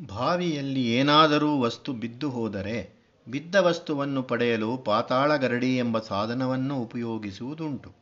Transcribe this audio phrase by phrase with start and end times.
[0.00, 2.92] ಬಾವಿಯಲ್ಲಿ ಏನಾದರೂ ವಸ್ತು ಬಿದ್ದು ಹೋದರೆ
[3.28, 7.92] ಬಿದ್ದ ವಸ್ತುವನ್ನು ಪಡೆಯಲು ಪಾತಾಳ ಗರಡಿ ಎಂಬ ಸಾಧನವನ್ನು ಉಪಯೋಗಿಸುವುದುಂಟು.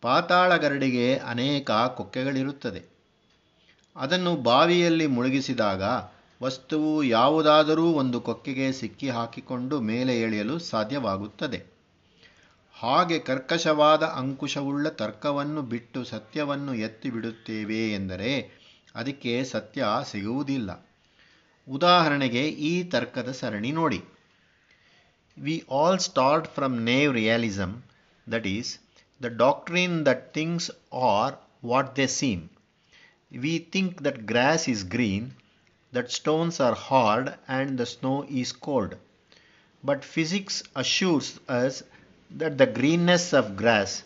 [0.00, 2.82] ಪಾತಾಳ ಗರಡಿಗೆ ಅನೇಕ ಕೊಕ್ಕೆಗಳಿರುತ್ತದೆ.
[3.96, 5.82] ಅದನ್ನು ಬಾವಿಯಲ್ಲಿ ಮುಳುಗಿಸಿದಾಗ
[6.42, 11.64] ವಸ್ತುವು ಯಾವುದಾದರೂ ಒಂದು ಕೊಕ್ಕೆಗೆ ಸಿಕ್ಕಿ ಹಾಕಿಕೊಂಡು ಮೇಲೆ ಎಳೆಯಲು ಸಾಧ್ಯವಾಗುತ್ತದೆ.
[12.74, 18.61] ಹಾಗೆ ಕರ್ಕಶವಾದ ಅಂಕುಶವುಳ್ಳ ತರ್ಕವನ್ನು ಬಿಟ್ಟು ಸತ್ಯವನ್ನು ಎತ್ತಿ ಬಿಡುತ್ತೇವೆ ಎಂದರೆ
[18.99, 20.71] ಅದಕ್ಕೆ ಸತ್ಯ ಸಿಗುವುದಿಲ್ಲ
[21.67, 24.01] ಉದಾಹರಣೆಗೆ ಈ ತರ್ಕದ ಸರಣಿ ನೋಡಿ
[25.37, 27.75] we all start from naive realism
[28.27, 28.71] that is
[29.21, 30.69] the doctrine that things
[31.09, 31.35] are
[31.71, 32.45] what they seem
[33.31, 35.27] we think that grass is green
[35.93, 38.95] that stones are hard and the snow is cold.
[39.83, 41.83] But physics assures us
[42.31, 44.03] that the greenness of grass,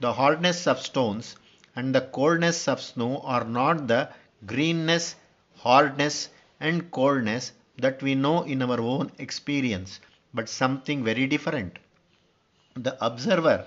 [0.00, 1.36] the hardness of stones,
[1.76, 4.10] and the coldness of snow are not the
[4.45, 5.15] greenness,
[5.55, 9.99] hardness, and coldness that we know in our own experience,
[10.33, 11.79] but something very different.
[12.75, 13.65] The observer,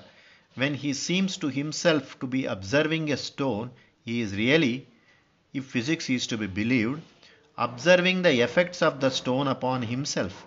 [0.55, 3.71] when he seems to himself to be observing a stone,
[4.05, 4.87] he is really,
[5.53, 7.03] if physics is to be believed,
[7.57, 10.47] observing the effects of the stone upon himself.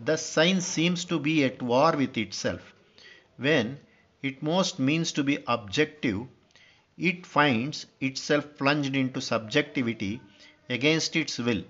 [0.00, 2.74] Thus, science seems to be at war with itself.
[3.36, 3.80] When
[4.22, 6.26] it most means to be objective,
[6.98, 10.20] it finds itself plunged into subjectivity
[10.68, 11.62] against its will.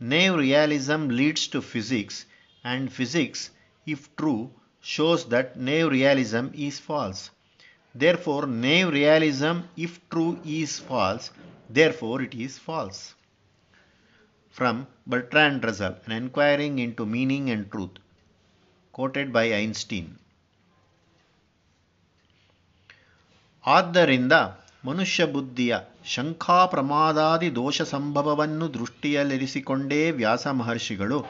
[0.00, 2.24] Naive realism leads to physics,
[2.64, 3.50] and physics,
[3.86, 7.30] if true, shows that naive realism is false.
[7.94, 11.30] Therefore, naive realism, if true, is false.
[11.68, 13.14] Therefore, it is false.
[14.48, 17.98] From Bertrand Russell, An Enquiring into Meaning and Truth,
[18.92, 20.18] quoted by Einstein.
[23.66, 24.32] ಆದ್ದರಿಂದ
[24.84, 31.24] ಮನುಷ್ಯ ಬುದ್ಧಿಯ ಶಂಖಾಪ್ರಮಾದಾದಿ ದೋಷ ಸಂಭವವನ್ನು ದೃಷ್ಟಿಯಲ್ಲಿರಿಸಿಕೊಂಡೇ ವ್ಯಾಸ ಮಹರ್ಷಿಗಳು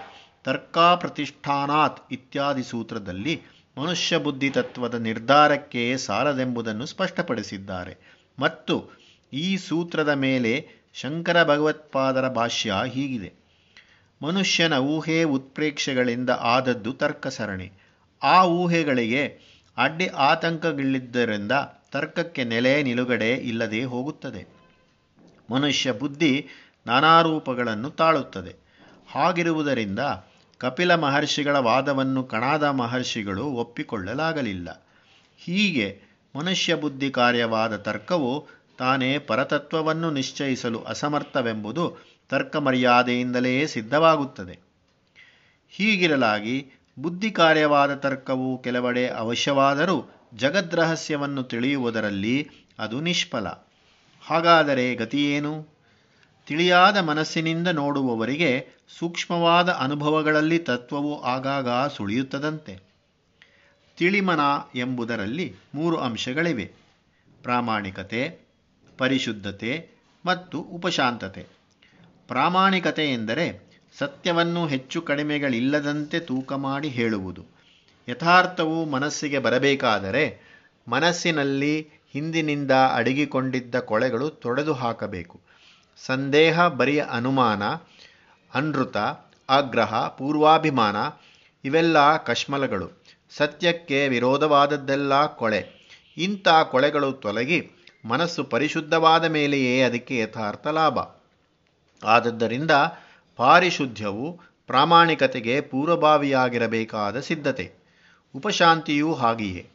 [0.45, 3.43] ತರ್ಕಾ ಪ್ರತಿಷ್ಠಾನಾತ್ ಇತ್ಯಾದಿ ಸೂತ್ರದಲ್ಲಿ
[3.79, 7.99] ಮನುಷ್ಯ ಬುದ್ಧಿ ತತ್ವದ ನಿರ್ಧಾರಕ್ಕೆ ಸಾಲದೆಂಬುದನ್ನು ಸ್ಪಷ್ಟಪಡಿಸಿದ್ದಾರೆ.
[8.39, 8.91] ಮತ್ತು
[9.33, 13.33] ಈ ಸೂತ್ರದ ಮೇಲೆ ಶಂಕರ ಭಗವತ್ಪಾದರ ಭಾಷ್ಯ ಹೀಗಿದೆ.
[14.23, 17.73] ಮನುಷ್ಯನ ಊಹೆ ಉತ್ಪ್ರೇಕ್ಷೆಗಳಿಂದ ಆದದ್ದು ತರ್ಕ ಸರಣಿ
[18.23, 19.23] ಆ ಊಹೆಗಳಿಗೆ
[19.77, 21.53] ಅಡ್ಡಿ ಆತಂಕಗಳಿದ್ದರಿಂದ
[21.91, 24.47] ತರ್ಕಕ್ಕೆ ನೆಲೆ ನಿಲುಗಡೆ ಇಲ್ಲದೆ ಹೋಗುತ್ತದೆ.
[25.51, 26.47] ಮನುಷ್ಯ ಬುದ್ಧಿ
[26.87, 28.57] ನಾನಾ ರೂಪಗಳನ್ನು ತಾಳುತ್ತದೆ.
[29.11, 29.99] ಹಾಗಿರುವುದರಿಂದ
[30.59, 34.87] ಕಪಿಲ ಮಹರ್ಷಿಗಳ ವಾದವನ್ನು ಕಣಾದ ಮಹರ್ಷಿಗಳು ಒಪ್ಪಿಕೊಳ್ಳಲಾಗಲಿಲ್ಲ.
[35.39, 36.01] ಹೀಗೆ
[36.37, 38.47] ಮನುಷ್ಯ ಬುದ್ಧಿ ಕಾರ್ಯವಾದ ತರ್ಕವು
[38.79, 41.97] ತಾನೇ ಪರತತ್ವವನ್ನು ನಿಶ್ಚಯಿಸಲು ಅಸಮರ್ಥವೆಂಬುದು
[42.29, 44.59] ತರ್ಕ ಮರ್ಯಾದೆಯಿಂದಲೇ ಸಿದ್ಧವಾಗುತ್ತದೆ.
[45.71, 46.67] ಹೀಗಿರಲಾಗಿ
[46.99, 53.47] ಬುದ್ಧಿ ಕಾರ್ಯವಾದ ತರ್ಕವು ಕೆಲವೆಡೆ ಅವಶ್ಯವಾದರೂ ಜಗದ್ರಹಸ್ಯವನ್ನು ತಿಳಿಯುವುದರಲ್ಲಿ ಅದು ನಿಷ್ಫಲ.
[54.23, 55.67] ಹಾಗಾದರೆ ಗತಿಯೇನು?
[56.47, 58.67] ತಿಳಿಯಾದ ಮನಸ್ಸಿನಿಂದ ನೋಡುವವರಿಗೆ
[58.99, 62.79] ಸೂಕ್ಷ್ಮವಾದ ಅನುಭವಗಳಲ್ಲಿ ತತ್ವವು ಆಗಾಗ ಸುಳಿಯುತ್ತದಂತೆ.
[63.97, 64.41] ತಿಳಿಮನ
[64.75, 66.73] ಎಂಬುದರಲ್ಲಿ ಮೂರು ಅಂಶಗಳಿವೆ.
[67.43, 68.39] ಪ್ರಾಮಾಣಿಕತೆ,
[68.99, 69.91] ಪರಿಶುದ್ಧತೆ
[70.27, 71.47] ಮತ್ತು ಉಪಶಾಂತತೆ.
[72.29, 77.60] ಪ್ರಾಮಾಣಿಕತೆ ಎಂದರೆ ಸತ್ಯವನ್ನು ಹೆಚ್ಚು ಕಡಿಮೆಗಳಿಲ್ಲದಂತೆ ತೂಕ ಮಾಡಿ ಹೇಳುವುದು.
[78.11, 80.51] ಯಥಾರ್ಥವು ಮನಸ್ಸಿಗೆ ಬರಬೇಕಾದರೆ
[80.89, 85.41] ಮನಸ್ಸಿನಲ್ಲಿ ಹಿಂದಿನಿಂದ ಅಡಗಿಕೊಂಡಿದ್ದ ಕೊಳೆಗಳು ತೊಡೆದು ಹಾಕಬೇಕು.
[86.07, 87.63] ಸಂದೇಹ, ಬರಿಯ ಅನುಮಾನ,
[88.55, 88.97] ಅನೃತ,
[89.51, 90.97] ಆಗ್ರಹ, ಪೂರ್ವಾಭಿಮಾನ,
[91.65, 93.05] ಇವೆಲ್ಲ ಕಶ್ಮಲಗಳು.
[93.37, 95.89] ಸತ್ಯಕ್ಕೆ ವಿರೋಧವಾದದ್ದೆಲ್ಲ ಕೊಳೆ.
[96.17, 97.71] ಇಂಥ ಕೊಳೆಗಳು ತೊಲಗಿ
[98.05, 100.99] ಮನಸ್ಸು ಪರಿಶುದ್ಧವಾದ ಮೇಲೆಯೇ ಅದಕ್ಕೆ ಯಥಾರ್ಥ ಲಾಭ.
[102.05, 102.71] ಆದದ್ದರಿಂದ
[103.37, 107.80] ಪಾರಿಶುದ್ಧವು ಪ್ರಾಮಾಣಿಕತೆಗೆ ಪೂರ್ವಭಾವಿಯಾಗಿರಬೇಕಾದ ಸಿದ್ಧತೆ.
[108.37, 109.67] ಉಪಶಾಂತಿಯೂ ಹಾಗೆಯೇ.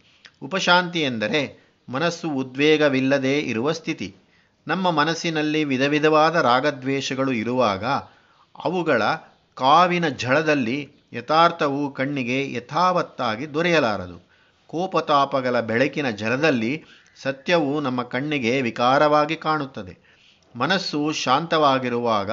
[0.42, 4.16] ಉಪಶಾಂತಿ ಎಂದರೆ ಮನಸ್ಸು ಉದ್ವೇಗವಿಲ್ಲದೆ ಇರುವ ಸ್ಥಿತಿ.
[4.68, 7.86] ನಮ್ಮ ಮನಸ್ಸಿನಲ್ಲಿ ವಿಧ ವಿಧವಾದ ರಾಗದ್ವೇಷಗಳು ಇರುವಾಗ
[8.64, 9.04] ಅವುಗಳ
[9.56, 14.28] ಕಾವಿನ ಝಳದಲ್ಲಿ ಯಥಾರ್ಥವು ಕಣ್ಣಿಗೆ ಯಥಾವತ್ತಾಗಿ ದೊರೆಯಲಾರದು.
[14.68, 16.84] ಕೋಪತಾಪಗಳ ಬೆಳಕಿನ ಜಲದಲ್ಲಿ
[17.22, 19.98] ಸತ್ಯವು ನಮ್ಮ ಕಣ್ಣಿಗೆ ವಿಕಾರವಾಗಿ ಕಾಣುತ್ತದೆ.
[20.56, 22.32] ಮನಸ್ಸು ಶಾಂತವಾಗಿರುವಾಗ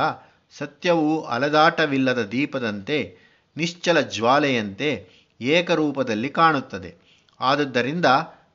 [0.59, 3.17] ಸತ್ಯವು ಅಲದಾಟವಿಲ್ಲದ ದೀಪದಂತೆ,
[3.57, 6.95] ನಿಶ್ಚಲ ಜ್ವಾಲೆಯಂತೆ ಏಕರೂಪದಲ್ಲಿ ಕಾಣುತ್ತದೆ.
[7.41, 8.07] ಆದುದರಿಂದ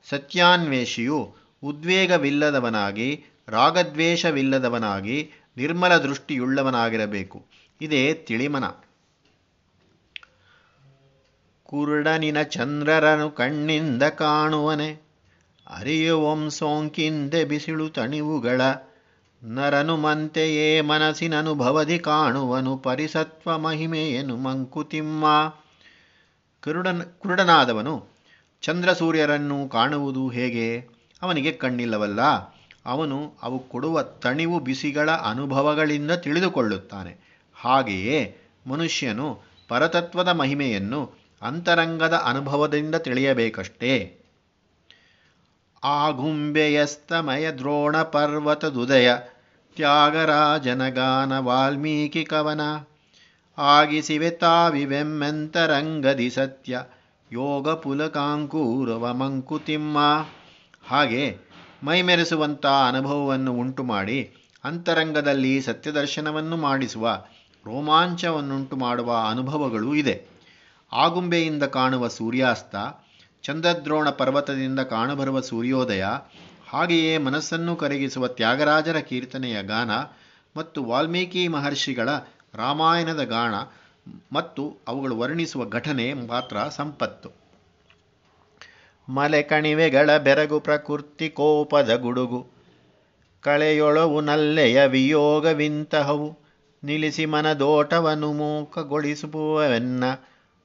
[0.09, 7.45] ಸತ್ಯಾನ್ವೇಷಿಯು ಉದ್ವೇಗವಿಲ್ಲದವನಾಗಿ, ರಾಗದ್ವೇಷವಿಲ್ಲದವನಾಗಿ, ನಿರ್ಮಲ ದೃಷ್ಟಿಯುಳ್ಳವನಾಗಿರಬೇಕು.
[7.81, 8.63] ಇದೇ ತಿಳಿಮನ.
[11.63, 15.07] ಕುರುಡನಿನ ಚಂದ್ರರನು ಕಣ್ಣಿಂದ ಕಾಣುವನೆ.
[15.67, 18.61] ಅರಿಯುವಂ ಸೋಂಕಿಂದೆ ಬಿಸಿಳು ತಣಿವುಗಳ.
[19.43, 22.77] ನರನು ಮಂತೆಯೇ ಮನಸ್ಸಿನನುಭವದಿ ಕಾಣುವನು.
[22.77, 25.25] ಪರಿಸತ್ವ ಮಹಿಮೆಯನು ಮಂಕುತಿಮ್ಮ.
[26.63, 28.07] ಕುರುಡನ, ಕುರುಡನಾದವನು
[28.61, 30.79] ಚಂದ್ರ ಸೂರ್ಯರನ್ನು ಕಾಣುವುದು ಹೇಗೆ?
[31.21, 32.21] ಅವನಿಗೆ ಕಣ್ಣಿಲ್ಲವಲ್ಲ.
[32.85, 37.17] ಅವನು ಅವು ಕೊಡುವ ತಣಿವು ಬಿಸಿಗಳ ಅನುಭವಗಳಿಂದ ತಿಳಿದುಕೊಳ್ಳುತ್ತಾನೆ.
[37.55, 38.37] ಹಾಗೆಯೇ
[38.67, 41.11] ಮನುಷ್ಯನು ಪರತತ್ವದ ಮಹಿಮೆಯನ್ನು
[41.41, 44.17] ಅಂತರಂಗದ ಅನುಭವದಿಂದ ತಿಳಿಯಬೇಕಷ್ಟೇ.
[45.83, 49.11] ಆಗುಂಬೆಯಸ್ತಮಯ ದ್ರೋಣ ಪರ್ವತದುದಯ
[49.75, 52.61] ತ್ಯಾಗರಾಜನಗಾನ ವಾಲ್ಮೀಕಿ ಕವನ
[53.57, 56.83] ಆಗಿಸಿವೆ ತಾವಿವೆಮ್ಮೆಂತರಂಗದಿ ಸತ್ಯ.
[57.31, 59.97] ಯೋಗ ಪುಲಕಾಂಕೂರವ ಮಂಕುತಿಮ್ಮ
[60.87, 61.37] ಹಾಗೆ
[61.83, 67.23] ಮೈಮೆರೆಸುವಂಥ ಅನುಭವವನ್ನು ಉಂಟು ಮಾಡಿ ಅಂತರಂಗದಲ್ಲಿ ಸತ್ಯದರ್ಶನವನ್ನು ಮಾಡಿಸುವ
[67.65, 70.27] ರೋಮಾಂಚವನ್ನುಂಟು ಮಾಡುವ ಅನುಭವಗಳೂ ಇದೆ.
[70.93, 72.75] ಆಗುಂಬೆಯಿಂದ ಕಾಣುವ ಸೂರ್ಯಾಸ್ತ,
[73.43, 76.05] ಚಂದ್ರದ್ರೋಣ ಪರ್ವತದಿಂದ ಕಾಣಬರುವ ಸೂರ್ಯೋದಯ,
[76.69, 79.91] ಹಾಗೆಯೇ ಮನಸ್ಸನ್ನು ಕರಗಿಸುವ ತ್ಯಾಗರಾಜರ ಕೀರ್ತನೆಯ ಗಾನ
[80.57, 82.09] ಮತ್ತು ವಾಲ್ಮೀಕಿ ಮಹರ್ಷಿಗಳ
[82.55, 83.55] ರಾಮಾಯಣದ ಗಾಣ
[84.33, 87.29] ಮತ್ತು ಅವುಗಳು ವರ್ಣಿಸುವ ಘಟನೆ ಮಾತ್ರ ಸಂಪತ್ತು.
[89.09, 92.47] ಮಲೆ ಕಣಿವೆಗಳ ಬೆರಗು ಪ್ರಕೃತಿ ಕೋಪದ ಗುಡುಗು,
[93.41, 96.37] ಕಳೆಯೊಳವು ನಲ್ಲೆಯ ವಿಯೋಗವಿಂತಹವು,
[96.83, 100.03] ನಿಲ್ಲಿಸಿ ಮನದೋಟವನ್ನು ಮೂಕಗೊಳಿಸುವವೆನ್ನ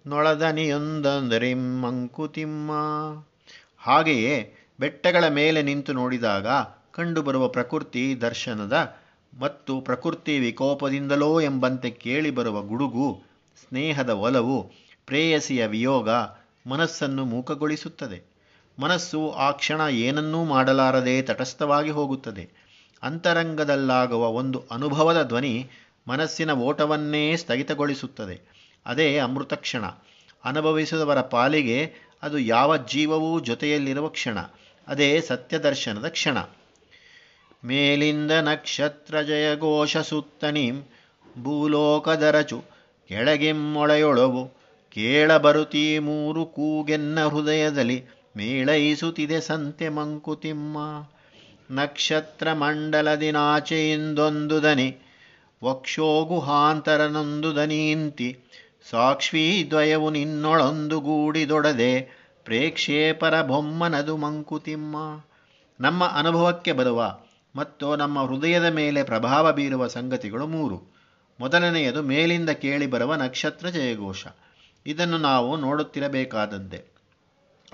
[0.06, 2.72] ನೊಳದನಿಯೊಂದೊಂದರಿ ಮಂಕುತಿಮ್ಮ.
[3.78, 6.46] ಹಾಗೆಯೇ ಬೆಟ್ಟಗಳ ಮೇಲೆ ನಿಂತು ನೋಡಿದಾಗ
[6.90, 9.01] ಕಂಡುಬರುವ ಪ್ರಕೃತಿ ದರ್ಶನದ
[9.40, 13.22] ಮತ್ತು ಪ್ರಕೃತಿ ವಿಕೋಪದಿಂದಲೋ ಎಂಬಂತೆ ಕೇಳಿಬರುವ ಗುಡುಗು,
[13.60, 14.62] ಸ್ನೇಹದ ಒಲವು,
[15.06, 16.10] ಪ್ರೇಯಸಿಯ ವಿಯೋಗ
[16.66, 18.22] ಮನಸ್ಸನ್ನು ಮೂಕಗೊಳಿಸುತ್ತದೆ.
[18.78, 22.50] ಮನಸ್ಸು ಆ ಕ್ಷಣ ಏನನ್ನೂ ಮಾಡಲಾರದೆ ತಟಸ್ಥವಾಗಿ ಹೋಗುತ್ತದೆ.
[23.02, 25.70] ಅಂತರಂಗದಲ್ಲಾಗುವ ಒಂದು ಅನುಭವದ ಧ್ವನಿ
[26.08, 28.40] ಮನಸ್ಸಿನ ಓಟವನ್ನೇ ಸ್ಥಗಿತಗೊಳಿಸುತ್ತದೆ.
[28.86, 29.84] ಅದೇ ಅಮೃತ ಕ್ಷಣ.
[30.44, 31.92] ಅನುಭವಿಸಿದವರ ಪಾಲಿಗೆ
[32.22, 34.38] ಅದು ಯಾವ ಜೀವವೂ ಜೊತೆಯಲ್ಲಿರುವ ಕ್ಷಣ.
[34.88, 36.38] ಅದೇ ಸತ್ಯದರ್ಶನದ ಕ್ಷಣ.
[37.64, 40.82] ಮೇಲಿಂದ ನಕ್ಷತ್ರ ಜಯಘೋಷ ಸುತ್ತನೀಂ
[41.42, 42.64] ಭೂಲೋಕದರಚು
[43.08, 48.04] ಕೆಳಗೆಮ್ಮೊಳೆಯೊಳವು ಕೇಳಬರುತೀ ಮೂರು ಕೂಗೆನ್ನ ಹೃದಯದಲ್ಲಿ
[48.36, 50.78] ಮೇಳೈಸುತ್ತಿದೆ ಸಂತೆ ಮಂಕುತಿಮ್ಮ.
[51.70, 54.96] ನಕ್ಷತ್ರ ಮಂಡಲದಿನಾಚೆಯಿಂದೊಂದು ದನಿ
[55.64, 58.38] ವಕ್ಷೋಗುಹಾಂತರನೊಂದು ದನೀಂತಿ
[58.90, 62.08] ಸಾಕ್ಷ್ವೀದ್ವಯವು ನಿನ್ನೊಳೊಂದು ಗೂಡಿದೊಡದೆ
[62.44, 65.20] ಪ್ರೇಕ್ಷೇಪರ ಬೊಮ್ಮನದು ಮಂಕುತಿಮ್ಮ.
[65.80, 67.18] ನಮ್ಮ ಅನುಭವಕ್ಕೆ ಬರುವ
[67.56, 70.92] ಮತ್ತು ನಮ್ಮ ಹೃದಯದ ಮೇಲೆ ಪ್ರಭಾವ ಬೀರುವ ಸಂಗತಿಗಳು ಮೂರು.
[71.40, 74.26] ಮೊದಲನೆಯದು, ಮೇಲಿಂದ ಕೇಳಿಬರುವ ನಕ್ಷತ್ರ ಜಯಘೋಷ.
[74.86, 76.84] ಇದನ್ನು ನಾವು ನೋಡುತ್ತಿರಬೇಕಾದದ್ದೇ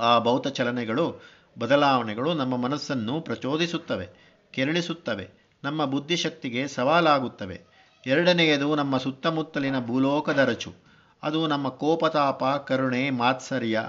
[0.00, 1.22] ಆ ಭೌತ ಚಲನೆಗಳು,
[1.58, 4.08] ಬದಲಾವಣೆಗಳು ನಮ್ಮ ಮನಸ್ಸನ್ನು ಪ್ರಚೋದಿಸುತ್ತವೆ,
[4.50, 5.28] ಕೆರಳಿಸುತ್ತವೆ,
[5.64, 7.60] ನಮ್ಮ ಬುದ್ಧಿಶಕ್ತಿಗೆ ಸವಾಲಾಗುತ್ತವೆ.
[8.06, 10.74] ಎರಡನೆಯದು, ನಮ್ಮ ಸುತ್ತಮುತ್ತಲಿನ ಭೂಲೋಕದ ರಚು.
[11.22, 13.82] ಅದು ನಮ್ಮ ಕೋಪತಾಪ, ಕರುಣೆ, ಮಾತ್ಸರ್ಯ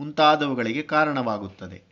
[0.00, 1.82] ಮುಂತಾದವುಗಳಿಗೆ ಕಾರಣವಾಗುತ್ತದೆ.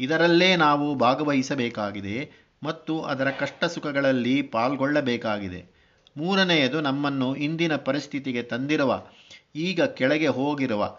[0.00, 2.49] ಇದರಲ್ಲೇ ನಾವು ಭಾಗವಹಿಸಬೇಕಾಗಿದೆ.
[2.62, 5.80] ಮತ್ತು ಅದರ ಕಷ್ಟ ಸುಖಗಳಲ್ಲಿ ಪಾಲ್ಗೊಳ್ಳಬೇಕಾಗಿದೆ.
[6.16, 9.02] ಮೂರನೆಯದು, ನಮ್ಮನ್ನು ಇಂದಿನ ಪರಿಸ್ಥಿತಿಗೆ ತಂದಿರುವ,
[9.56, 10.98] ಈಗ ಕೆಳಗೆ ಹೋಗಿರುವ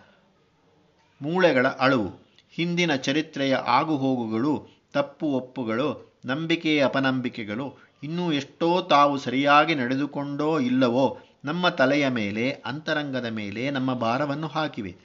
[1.22, 2.10] ಮೂಳೆಗಳ ಅಳುವು.
[2.52, 12.08] ಹಿಂದಿನ ಚರಿತ್ರೆಯ ಆಗುಹೋಗುಗಳು, ತಪ್ಪು ಒಪ್ಪುಗಳು ನಂಬಿಕೆ ಅಪನಂಬಿಕೆಗಳು ಇನ್ನೂ ಎಷ್ಟೋ ತಾವು ಸರಿಯಾಗಿ ನಡೆದುಕೊಂಡೋ ಇಲ್ಲವೋ ನಮ್ಮ ತಲೆಯ
[12.08, 14.96] ಮೇಲೆ, ಅಂತರಂಗದ ಮೇಲೆ ನಮ್ಮ ಭಾರವನ್ನು ಹಾಕಿವೆ.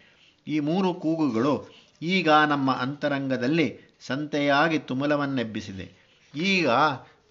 [0.47, 1.69] ಈ ಮೂರು ಕೂಗುಗಳು
[2.03, 5.96] ಈಗ ನಮ್ಮ ಅಂತರಂಗದಲ್ಲಿ ಸಂತೆಯಾಗಿ ತುಮಲವನ್ನೆಬ್ಬಿಸಿದೆ.
[6.37, 6.69] ಈಗ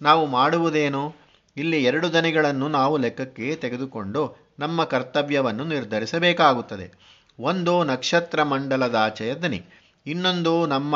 [0.02, 1.14] ನಾವು ಮಾಡುವುದೇನು?
[1.56, 4.22] ಇಲ್ಲಿ ಎರಡು ದನಿಗಳನ್ನು ನಾವು ಲೆಕ್ಕಕ್ಕೆ ತೆಗೆದುಕೊಂಡು
[4.58, 6.86] ನಮ್ಮ ಕರ್ತವ್ಯವನ್ನು ನಿರ್ಧರಿಸಬೇಕಾಗುತ್ತದೆ.
[7.38, 9.62] ಒಂದು ನಕ್ಷತ್ರ ಮಂಡಲದಾಚೆಯ ದನಿ,
[10.06, 10.94] ಇನ್ನೊಂದು ನಮ್ಮ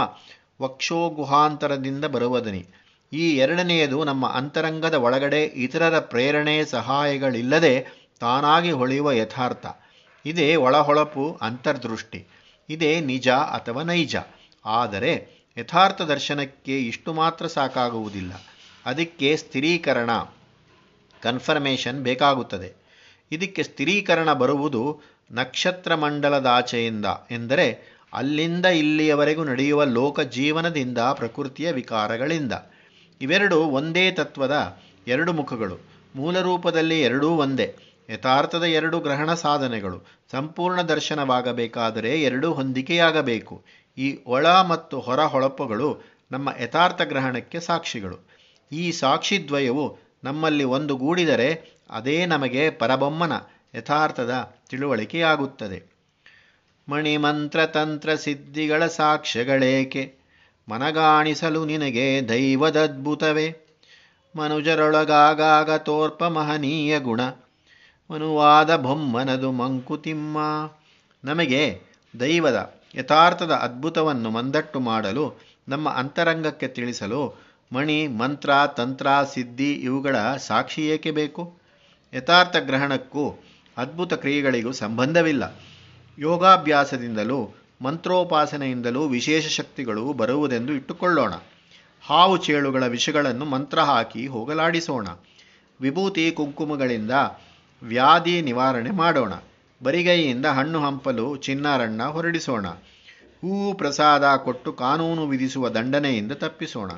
[0.61, 2.67] ವಕ್ಷೋಗುಹಾಂತರದಿಂದ ಬರುವ ದನಿ.
[3.13, 7.75] ಈ ಎರಡನೆಯದು ನಮ್ಮ ಅಂತರಂಗದ ಒಳಗಡೆ ಇತರರ ಪ್ರೇರಣೆ ಸಹಾಯಗಳಿಲ್ಲದೆ
[8.21, 9.67] ತಾನಾಗಿ ಹೊಳೆಯುವ ಯಥಾರ್ಥ.
[10.25, 12.27] ಇದೇ ಒಳಹೊಳಪು ಅಂತರ್ದೃಷ್ಟಿ,
[12.69, 14.17] ಇದೇ ನಿಜ ಅಥವಾ ನೈಜ.
[14.65, 18.33] ಆದರೆ ಯಥಾರ್ಥ ದರ್ಶನಕ್ಕೆ ಇಷ್ಟು ಮಾತ್ರ ಸಾಕಾಗುವುದಿಲ್ಲ.
[18.87, 20.11] ಅದಕ್ಕೆ ಸ್ಥಿರೀಕರಣ
[21.23, 22.73] ಕನ್ಫರ್ಮೇಷನ್ ಬೇಕಾಗುತ್ತದೆ.
[23.33, 25.01] ಇದಕ್ಕೆ ಸ್ಥಿರೀಕರಣ ಬರುವುದು
[25.33, 32.53] ನಕ್ಷತ್ರ ಮಂಡಲದಾಚೆಯಿಂದ ಎಂದರೆ ಅಲ್ಲಿಂದ ಇಲ್ಲಿಯವರೆಗೂ ನಡೆಯುವ ಲೋಕ ಜೀವನದಿಂದ ಪ್ರಕೃತಿಯ ವಿಕಾರಗಳಿಂದ.
[33.21, 35.79] ಇವೆರಡು ಒಂದೇ ತತ್ವದ ಎರಡು ಮುಖಗಳು.
[36.15, 37.75] ಮೂಲರೂಪದಲ್ಲಿ ಎರಡೂ ಒಂದೇ.
[38.11, 40.07] ಯಥಾರ್ಥದ ಎರಡು ಗ್ರಹಣ ಸಾಧನೆಗಳು.
[40.31, 43.65] ಸಂಪೂರ್ಣ ದರ್ಶನವಾಗಬೇಕಾದರೆ ಎರಡೂ ಹೊಂದಿಕೆಯಾಗಬೇಕು.
[43.99, 45.99] ಈ ಒಳ ಮತ್ತು ಹೊರ ಹೊಳಪುಗಳು
[46.33, 48.19] ನಮ್ಮ ಯಥಾರ್ಥ ಗ್ರಹಣಕ್ಕೆ ಸಾಕ್ಷಿಗಳು.
[48.73, 53.33] ಈ ಸಾಕ್ಷಿದ್ವಯವು ನಮ್ಮಲ್ಲಿ ಒಂದು ಗೂಡಿದರೆ ಅದೇ ನಮಗೆ ಪರಬೊಮ್ಮನ
[53.75, 55.83] ಯಥಾರ್ಥದ ತಿಳುವಳಿಕೆಯಾಗುತ್ತದೆ.
[56.89, 60.15] ಮಣಿಮಂತ್ರತಂತ್ರ ಸಿದ್ಧಿಗಳ ಸಾಕ್ಷ್ಯಗಳೇಕೆ?
[60.69, 63.57] ಮನಗಾಣಿಸಲು ನಿನಗೆ ದೈವದದ್ಭುತವೇ?
[64.37, 67.21] ಮನುಜರೊಳಗಾಗಾಗ ತೋರ್ಪ ಮಹನೀಯ ಗುಣ.
[68.11, 70.39] ಮನುವಾದ ಬೊಮ್ಮನದು ಮಂಕುತಿಮ್ಮ.
[71.25, 71.83] ನಮಗೆ
[72.21, 81.11] ದೈವದ ಯಥಾರ್ಥದ ಅದ್ಭುತವನ್ನು ಮಂದಟ್ಟು ಮಾಡಲು, ನಮ್ಮ ಅಂತರಂಗಕ್ಕೆ ತಿಳಿಸಲು ಮಣಿ, ಮಂತ್ರ, ತಂತ್ರ, ಸಿದ್ಧಿ ಇವುಗಳ ಸಾಕ್ಷಿ ಏಕೆ
[81.11, 81.59] ಬೇಕು?
[82.15, 83.45] ಯಥಾರ್ಥ ಗ್ರಹಣಕ್ಕೂ
[83.77, 85.61] ಅದ್ಭುತ ಕ್ರಿಯೆಗಳಿಗೂ ಸಂಬಂಧವಿಲ್ಲ.
[86.19, 91.33] ಯೋಗಾಭ್ಯಾಸದಿಂದಲೂ, ಮಂತ್ರೋಪಾಸನೆಯಿಂದಲೂ ವಿಶೇಷ ಶಕ್ತಿಗಳು ಬರುವುದೆಂದು ಇಟ್ಟುಕೊಳ್ಳೋಣ.
[92.03, 95.09] ಹಾವು ಚೇಳುಗಳ ವಿಷಗಳನ್ನು ಮಂತ್ರ ಹಾಕಿ ಹೋಗಲಾಡಿಸೋಣ.
[95.81, 97.11] ವಿಭೂತಿ ಕುಂಕುಮಗಳಿಂದ
[97.83, 99.33] ವ್ಯಾಧಿ ನಿವಾರಣೆ ಮಾಡೋಣ.
[99.83, 102.69] ಬರಿಗೈಯಿಂದ ಹಣ್ಣು ಹಂಪಲು ಚಿನ್ನಾರಣ್ಣ ಹೊರಡಿಸೋಣ.
[103.41, 106.91] ಹೂವು ಪ್ರಸಾದ ಕೊಟ್ಟು ಕಾನೂನು ವಿಧಿಸುವ ದಂಡನೆಯಿಂದ ತಪ್ಪಿಸೋಣ.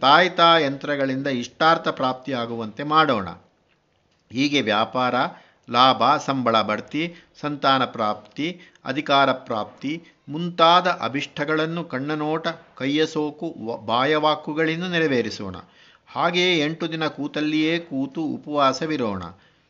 [0.00, 3.28] ತಾಯ್ತಾ ಯಂತ್ರಗಳಿಂದ ಇಷ್ಟಾರ್ಥ ಪ್ರಾಪ್ತಿಯಾಗುವಂತೆ ಮಾಡೋಣ.
[4.32, 5.14] ಹೀಗೆ ವ್ಯಾಪಾರ,
[5.70, 15.56] ಲಾಭ, ಸಂಬಳ ಬಡ್ತಿ, ಸಂತಾನ ಪ್ರಾಪ್ತಿ, ಅಧಿಕಾರ ಪ್ರಾಪ್ತಿ ಮುಂತಾದ ಅಭಿಷ್ಟಗಳನ್ನು ಕಣ್ಣನೋಟ ಕೈಯ ಸೋಕು ಬಾಯವಾಕುಗಳಿಂದ ನೆರವೇರಿಸೋಣ.
[16.06, 19.22] ಹಾಗೆಯೇ ಎಂಟು ದಿನ ಕೂತಲ್ಲಿಯೇ ಕೂತು ಉಪವಾಸವಿರೋಣ.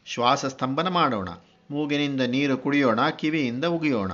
[0.07, 1.29] ಶ್ವಾಸ ಸ್ತಂಭನ ಮಾಡೋಣ.
[1.71, 4.13] ಮೂಗಿನಿಂದ ನೀರು ಕುಡಿಯೋಣ, ಕಿವಿಯಿಂದ ಉಗಿಯೋಣ.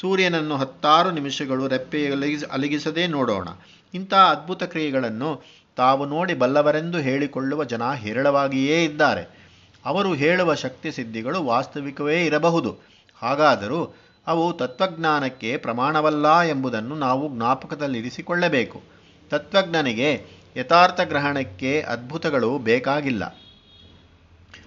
[0.00, 2.06] ಸೂರ್ಯನನ್ನು ಹತ್ತಾರು ನಿಮಿಷಗಳು ರೆಪ್ಪೆ
[2.52, 3.48] ಅಲಗಿಸದೇ ನೋಡೋಣ.
[3.94, 5.42] ಇಂಥ ಅದ್ಭುತ ಕ್ರಿಯೆಗಳನ್ನು
[5.76, 9.42] ತಾವು ನೋಡಿ ಬಲ್ಲವರೆಂದು ಹೇಳಿಕೊಳ್ಳುವ ಜನ ಹೇರಳವಾಗಿಯೇ ಇದ್ದಾರೆ.
[9.84, 12.76] ಅವರು ಹೇಳುವ ಶಕ್ತಿ ಸಿದ್ಧಿಗಳು ವಾಸ್ತವಿಕವೇ ಇರಬಹುದು.
[13.22, 18.82] ಹಾಗಾದರೂ ಅವು ತತ್ವಜ್ಞಾನಕ್ಕೆ ಪ್ರಮಾಣವಲ್ಲ ಎಂಬುದನ್ನು ನಾವು ಜ್ಞಾಪಕದಲ್ಲಿರಿಸಿಕೊಳ್ಳಬೇಕು.
[19.30, 20.24] ತತ್ವಜ್ಞನಿಗೆ
[20.56, 23.36] ಯಥಾರ್ಥ ಗ್ರಹಣಕ್ಕೆ ಅದ್ಭುತಗಳು ಬೇಕಾಗಿಲ್ಲ.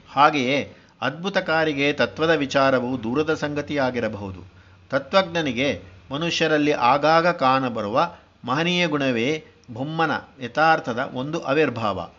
[0.10, 4.52] ಹಾಗೆಯೇ ಅದ್ಭುತಕಾರಿಗೆ ತತ್ವದ ವಿಚಾರವು ದೂರದ ಸಂಗತಿಯಾಗಿರಬಹುದು.
[4.90, 8.12] ತತ್ವಜ್ಞನಿಗೆ ಮನುಷ್ಯರಲ್ಲಿ ಆಗಾಗ ಕಾಣಬರುವ
[8.46, 10.12] ಮಹನೀಯ ಗುಣವೇ ಬೊಮ್ಮನ
[10.42, 12.10] ಯಥಾರ್ಥದ ಒಂದು ಅವಿರ್ಭಾವ.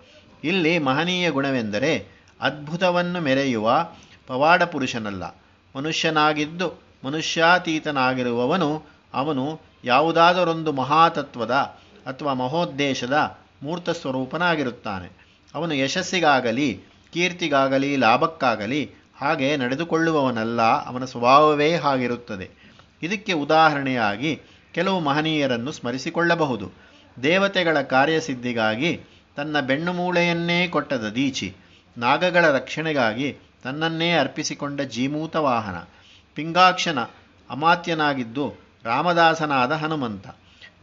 [0.44, 3.88] ಇಲ್ಲಿ ಮಹನೀಯ ಗುಣವೆಂದರೆ ಅದ್ಭುತವನ್ನು ಮೆರೆಯುವ
[4.26, 5.24] ಪವಾಡ ಪುರುಷನಲ್ಲ.
[5.76, 6.72] ಮನುಷ್ಯನಾಗಿದ್ದು
[7.04, 8.82] ಮನುಷ್ಯಾತೀತನಾಗಿರುವವನು,
[9.14, 11.50] ಅವನು ಯಾವುದಾದರೊಂದು ಮಹಾತತ್ವದ
[12.06, 15.26] ಅಥವಾ ಮಹೋದ್ದೇಶದ ಮೂರ್ತ ಸ್ವರೂಪನಾಗಿರುತ್ತಾನೆ.
[15.54, 16.82] ಅವನು ಯಶಸ್ಸಿಗಾಗಲಿ
[17.16, 18.82] ಕೀರ್ತಿಗಾಗಲಿ, ಲಾಭಕ್ಕಾಗಲಿ
[19.16, 22.46] ಹಾಗೆ ನಡೆದುಕೊಳ್ಳುವವನಲ್ಲ, ಅವನ ಸ್ವಭಾವವೇ ಹಾಗಿರುತ್ತದೆ.
[23.02, 24.40] ಇದಕ್ಕೆ ಉದಾಹರಣೆಯಾಗಿ
[24.74, 26.66] ಕೆಲವು ಮಹನೀಯರನ್ನು ಸ್ಮರಿಸಿಕೊಳ್ಳಬಹುದು.
[27.22, 28.90] ದೇವತೆಗಳ ಕಾರ್ಯಸಿದ್ಧಿಗಾಗಿ
[29.36, 31.48] ತನ್ನ ಬೆನ್ನುಮೂಳೆಯನ್ನೇ ಕೊಟ್ಟದ ದೀಚಿ,
[31.98, 33.28] ನಾಗಗಳ ರಕ್ಷಣೆಗಾಗಿ
[33.64, 35.78] ತನ್ನನ್ನೇ ಅರ್ಪಿಸಿಕೊಂಡ ಜೀಮೂತ ವಾಹನ,
[36.34, 36.98] ಪಿಂಗಾಕ್ಷನ
[37.50, 38.46] ಅಮಾತ್ಯನಾಗಿದ್ದು
[38.84, 40.26] ರಾಮದಾಸನಾದ ಹನುಮಂತ.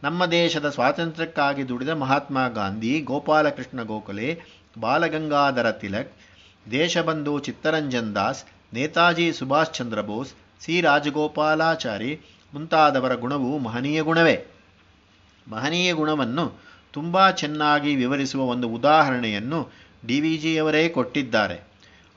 [0.02, 4.28] ನಮ್ಮ ದೇಶದ ಸ್ವಾತಂತ್ರ್ಯಕ್ಕಾಗಿ ದುಡಿದ ಮಹಾತ್ಮ ಗಾಂಧಿ, ಗೋಪಾಲಕೃಷ್ಣ ಗೋಖಲೆ,
[4.80, 6.12] ಬಾಲಗಂಗಾಧರ ತಿಲಕ್
[6.70, 8.44] ದೇಶಬಂಧು ಚಿತ್ತರಂಜನ್ ದಾಸ್,
[8.74, 12.20] ನೇತಾಜಿ ಸುಭಾಷ್ ಚಂದ್ರ ಬೋಸ್, ಸಿ ರಾಜಗೋಪಾಲಾಚಾರಿ
[12.54, 14.46] ಮುಂತಾದವರ ಗುಣವು ಮಹನೀಯ ಗುಣವೇ.
[15.48, 16.52] ಮಹನೀಯ ಗುಣವನ್ನು
[16.92, 19.68] ತುಂಬ ಚೆನ್ನಾಗಿ ವಿವರಿಸುವ ಒಂದು ಉದಾಹರಣೆಯನ್ನು
[20.06, 21.60] ಡಿ ವಿ ಜಿಯವರೇ ಕೊಟ್ಟಿದ್ದಾರೆ.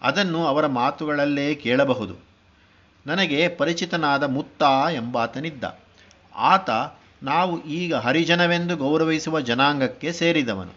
[0.02, 2.16] ಅದನ್ನು ಅವರ ಮಾತುಗಳಲ್ಲೇ ಕೇಳಬಹುದು.
[3.08, 5.80] ನನಗೆ ಪರಿಚಿತನಾದ ಮುತ್ತ ಎಂಬಾತನಿದ್ದ.
[6.36, 6.70] ಆತ
[7.24, 10.72] ನಾವು ಈಗ ಹರಿಜನವೆಂದು ಗೌರವಿಸುವ ಜನಾಂಗಕ್ಕೆ ಸೇರಿದವನು.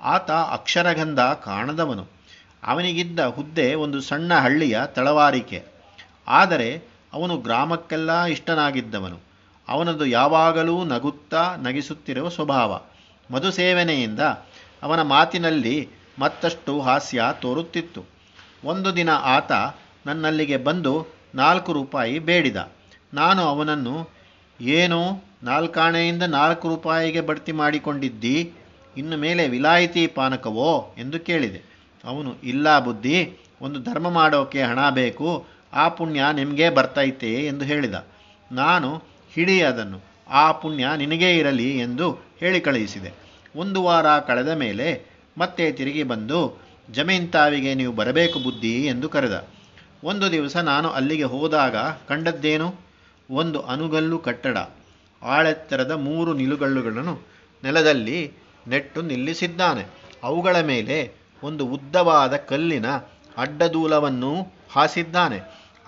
[0.00, 2.17] ಆತ ಅಕ್ಷರಗಂಧ ಕಾಣದವನು.
[2.64, 5.64] ಅವನಿಗಿದ್ದ ಹುದ್ದೆ ಒಂದು ಸಣ್ಣ ಹಳ್ಳಿಯ ತಳವಾರಿಕೆ.
[6.28, 9.18] ಆದರೆ ಅವನು ಗ್ರಾಮಕ್ಕೆಲ್ಲ ಇಷ್ಟನಾಗಿದ್ದವನು.
[9.68, 12.80] ಅವನದು ಯಾವಾಗಲೂ ನಗುತ್ತಾ ನಗಿಸುತ್ತಿರುವ ಸ್ವಭಾವ.
[13.30, 14.20] ಮಧುಸೇವನೆಯಿಂದ
[14.82, 15.88] ಅವನ ಮಾತಿನಲ್ಲಿ
[16.18, 18.04] ಮತ್ತಷ್ಟು ಹಾಸ್ಯ ತೋರುತ್ತಿತ್ತು.
[18.64, 19.52] ಒಂದು ದಿನ ಆತ
[20.06, 22.70] ನನ್ನಲ್ಲಿಗೆ ಬಂದು ನಾಲ್ಕು ರೂಪಾಯಿ ಬೇಡಿದ.
[23.14, 24.10] ನಾನು ಅವನನ್ನು,
[24.60, 28.52] ಏನೋ ನಾಲ್ಕಾಣೆಯಿಂದ ನಾಲ್ಕು ರೂಪಾಯಿಗೆ ಬಡ್ತಿ ಮಾಡಿಕೊಂಡಿದ್ದಿ?
[28.96, 30.94] ಇನ್ನು ಮೇಲೆ ವಿಲಾಯಿತಿ ಪಾನಕವೋ?
[30.98, 31.77] ಎಂದು ಕೇಳಿದೆ.
[32.04, 38.06] ಅವನು, ಇಲ್ಲ ಬುದ್ಧಿ, ಒಂದು ಧರ್ಮ ಮಾಡೋಕೆ ಹಣ ಬೇಕು, ಆ ಪುಣ್ಯ ನಿಮಗೆ ಬರ್ತೈತೆ ಎಂದು ಹೇಳಿದ.
[38.52, 39.02] ನಾನು
[39.32, 43.12] ಹಿಡಿ ಅದನ್ನು ಆ ಪುಣ್ಯ ನಿನಗೇ ಇರಲಿ ಎಂದು ಹೇಳಿ ಕಳುಹಿಸಿದೆ.
[43.56, 45.02] ಒಂದು ವಾರ ಕಳೆದ ಮೇಲೆ
[45.38, 49.48] ಮತ್ತೆ ತಿರುಗಿ ಬಂದು, ಜಮೀನ್ ತಾವಿಗೆ ನೀವು ಬರಬೇಕು ಬುದ್ಧಿ ಎಂದು ಕರೆದ.
[50.04, 52.74] ಒಂದು ದಿವಸ ನಾನು ಅಲ್ಲಿಗೆ ಹೋದಾಗ ಕಂಡದ್ದೇನು?
[53.30, 54.58] ಒಂದು ಅನುಗಲ್ಲು ಕಟ್ಟಡ,
[55.22, 57.20] ಆಳೆತ್ತರದ ಮೂರು ನಿಲುಗಲ್ಲುಗಳನ್ನು
[57.64, 58.32] ನೆಲದಲ್ಲಿ
[58.68, 59.84] ನೆಟ್ಟು ನಿಲ್ಲಿಸಿದ್ದಾನೆ.
[60.22, 62.86] ಅವುಗಳ ಮೇಲೆ ಒಂದು ಉದ್ದವಾದ ಕಲ್ಲಿನ
[63.36, 65.38] ಅಡ್ಡದೂಲವನ್ನು ಹಾಸಿದ್ದಾನೆ.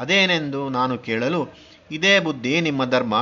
[0.00, 1.48] ಅದೇನೆಂದು ನಾನು ಕೇಳಲು,
[1.90, 3.14] ಇದೇ ಬುದ್ಧಿ ನಿಮ್ಮ ಧರ್ಮ,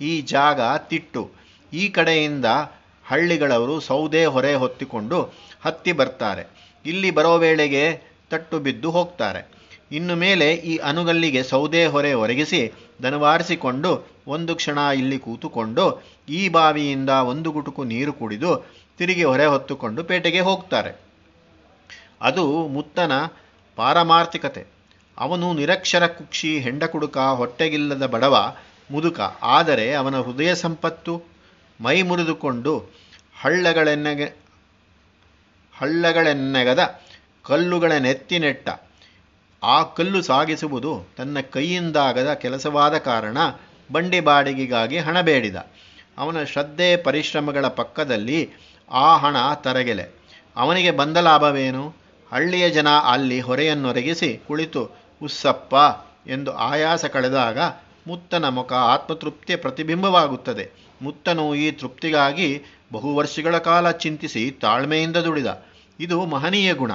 [0.00, 1.30] ಈ ಜಾಗ ತಿಟ್ಟು.
[1.72, 2.44] ಈ ಕಡೆಯಿಂದ
[3.04, 5.22] ಹಳ್ಳಿಗಳವರು ಸೌದೆ ಹೊರೆ ಹೊತ್ತಿಕೊಂಡು
[5.62, 6.46] ಹತ್ತಿ ಬರ್ತಾರೆ.
[6.86, 8.00] ಇಲ್ಲಿ ಬರೋ ವೇಳೆಗೆ
[8.30, 9.62] ತಟ್ಟು ಬಿದ್ದು ಹೋಗ್ತಾರೆ.
[9.92, 17.52] ಇನ್ನು ಮೇಲೆ ಈ ಅನುಗಲ್ಲಿಗೆ ಸೌದೆ ಹೊರೆ ಒರಗಿಸಿ ದನವಾರಿಸಿಕೊಂಡು ಒಂದು ಕ್ಷಣ ಇಲ್ಲಿ ಕೂತುಕೊಂಡು ಈ ಬಾವಿಯಿಂದ ಒಂದು
[17.52, 18.56] ಗುಟುಕು ನೀರು ಕುಡಿದು
[18.98, 21.11] ತಿರುಗಿ ಹೊರೆ ಹೊತ್ತುಕೊಂಡು ಪೇಟೆಗೆ ಹೋಗ್ತಾರೆ.
[22.22, 23.12] ಅದು ಮುತ್ತನ
[23.76, 24.66] ಪಾರಮಾರ್ಥಿಕತೆ.
[25.18, 28.54] ಅವನು ನಿರಕ್ಷರ ಕುಕ್ಷಿ ಹೆಂಡ ಕುಡುಕ ಹೊಟ್ಟೆಗಿಲ್ಲದ ಬಡವ,
[28.90, 29.20] ಮುದುಕ.
[29.42, 31.22] ಆದರೆ ಅವನ ಹೃದಯ ಸಂಪತ್ತು
[31.80, 32.90] ಮೈ ಮುರಿದುಕೊಂಡು
[33.40, 34.36] ಹಳ್ಳಗಳೆನ್ನೆಗೆ,
[35.78, 37.00] ಹಳ್ಳಗಳೆನ್ನೆಗದ
[37.42, 38.68] ಕಲ್ಲುಗಳ ನೆತ್ತಿ ನೆಟ್ಟ
[39.62, 43.38] ಆ ಕಲ್ಲು ಸಾಗಿಸುವುದು ತನ್ನ ಕೈಯಿಂದಾಗದ ಕೆಲಸವಾದ ಕಾರಣ
[43.92, 45.56] ಬಂಡಿ ಬಾಡಿಗೆಗಾಗಿ ಹಣ ಬೇಡಿದ.
[46.18, 48.50] ಅವನ ಶ್ರದ್ಧೆ ಪರಿಶ್ರಮಗಳ ಪಕ್ಕದಲ್ಲಿ
[48.90, 50.14] ಆ ಹಣ ತರಗೆಲೆ.
[50.56, 52.01] ಅವನಿಗೆ ಬಂದ ಲಾಭವೇನು?
[52.32, 54.82] ಹಳ್ಳಿಯ ಜನ ಅಲ್ಲಿ ಹೊರೆಯನ್ನೊರಗಿಸಿ ಕುಳಿತು,
[55.22, 55.74] ಉಸ್ಸಪ್ಪ
[56.26, 57.58] ಎಂದು ಆಯಾಸ ಕಳೆದಾಗ
[58.06, 60.70] ಮುತ್ತನ ಮುಖ ಆತ್ಮತೃಪ್ತಿಯ ಪ್ರತಿಬಿಂಬವಾಗುತ್ತದೆ.
[61.02, 62.48] ಮುತ್ತನು ಈ ತೃಪ್ತಿಗಾಗಿ
[62.92, 65.64] ಬಹು ವರ್ಷಗಳ ಕಾಲ ಚಿಂತಿಸಿ ತಾಳ್ಮೆಯಿಂದ ದುಡಿದ.
[66.00, 66.92] ಇದು ಮಹನೀಯ ಗುಣ.